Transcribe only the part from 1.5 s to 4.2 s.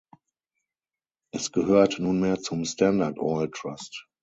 gehört nunmehr zum Standard Oil Trust.